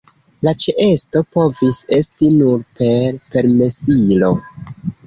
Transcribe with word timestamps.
La 0.45 0.53
ĉeesto 0.63 1.21
povis 1.35 1.83
esti 1.99 2.33
nur 2.41 2.67
per 2.81 3.23
permesilo. 3.37 4.35